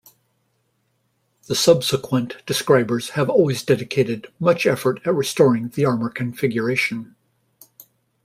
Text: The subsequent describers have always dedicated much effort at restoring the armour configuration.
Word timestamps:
The 1.45 1.53
subsequent 1.53 2.43
describers 2.47 3.09
have 3.11 3.29
always 3.29 3.61
dedicated 3.61 4.31
much 4.39 4.65
effort 4.65 4.99
at 5.05 5.13
restoring 5.13 5.69
the 5.75 5.85
armour 5.85 6.09
configuration. 6.09 7.15